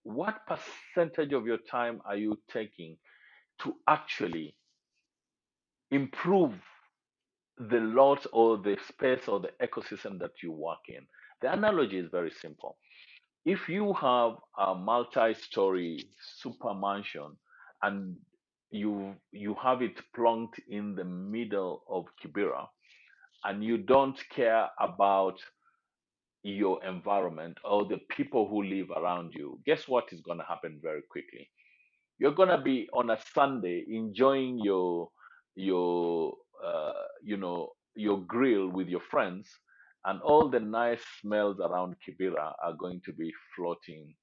[0.05, 2.99] what percentage of your time are you taking
[3.61, 4.57] to actually
[5.91, 6.55] improve
[7.59, 11.07] the lot or the space or the ecosystem that you work in?
[11.43, 12.77] The analogy is very simple.
[13.45, 16.09] If you have a multi-story
[16.41, 17.37] super mansion
[17.83, 18.17] and
[18.71, 22.67] you you have it plunked in the middle of Kibera
[23.45, 25.37] and you don't care about
[26.43, 30.81] your environment or the people who live around you, guess what is going to happen
[30.83, 31.49] very quickly?
[32.19, 35.11] You're going to be on a Sunday enjoying your
[35.55, 36.35] your
[36.65, 36.93] uh,
[37.23, 39.49] you know your grill with your friends,
[40.05, 44.15] and all the nice smells around Kibera are going to be floating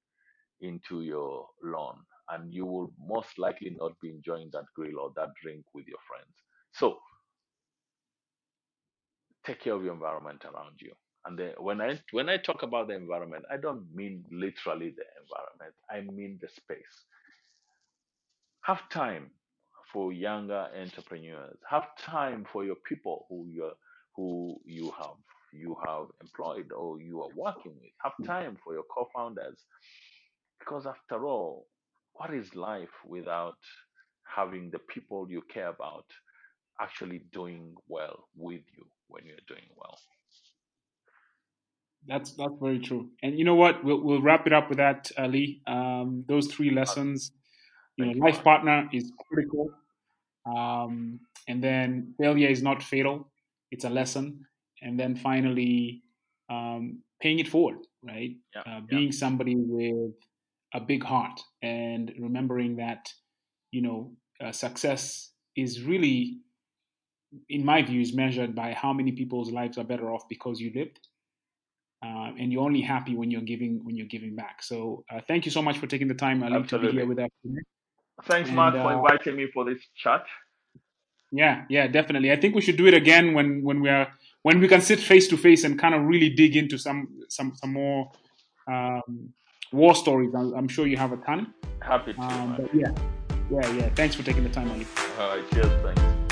[0.60, 1.98] into your lawn,
[2.30, 5.98] and you will most likely not be enjoying that grill or that drink with your
[6.08, 6.34] friends.
[6.72, 6.98] So
[9.44, 10.92] take care of your environment around you.
[11.26, 15.04] And then when I when I talk about the environment, I don't mean literally the
[15.22, 15.74] environment.
[15.90, 17.04] I mean the space.
[18.62, 19.30] Have time
[19.94, 21.56] for younger entrepreneurs.
[21.70, 23.70] Have time for your people who you
[24.16, 25.16] who you have
[25.52, 27.92] you have employed or you are working with.
[28.02, 29.58] Have time for your co-founders.
[30.58, 31.68] Because after all,
[32.14, 33.58] what is life without
[34.24, 36.06] having the people you care about
[36.80, 39.98] actually doing well with you when you're doing well?
[42.06, 43.10] That's that's very true.
[43.22, 43.84] And you know what?
[43.84, 45.62] We'll we'll wrap it up with that, Ali.
[45.66, 47.32] Um, those three lessons.
[47.96, 49.70] You know, life partner is critical.
[50.46, 53.30] Um, and then failure is not fatal;
[53.70, 54.46] it's a lesson.
[54.82, 56.02] And then finally,
[56.50, 58.36] um, paying it forward, right?
[58.54, 58.80] Yeah, Uh, yeah.
[58.88, 60.14] being somebody with
[60.74, 63.08] a big heart and remembering that,
[63.70, 66.40] you know, uh, success is really,
[67.48, 70.72] in my view, is measured by how many people's lives are better off because you
[70.74, 71.00] lived.
[72.04, 74.62] Uh, and you're only happy when you're giving when you're giving back.
[74.62, 77.18] So uh, thank you so much for taking the time, Ali, to be here with
[77.18, 77.30] us.
[78.24, 80.24] Thanks, And Mark, for uh, inviting me for this chat.
[81.32, 82.30] yeah, yeah, definitely.
[82.32, 84.08] I think we should do it again when when we are
[84.42, 87.54] when we can sit face to face and kind of really dig into some some
[87.56, 88.10] some more
[88.68, 89.32] um,
[89.72, 90.32] war stories.
[90.34, 91.52] I'm, I'm sure you have a ton.
[91.82, 92.92] Happy to, Um, but yeah,
[93.50, 93.88] yeah, yeah.
[93.90, 94.86] Thanks for taking the time, Ali.
[95.18, 96.23] All right, cheers, thanks.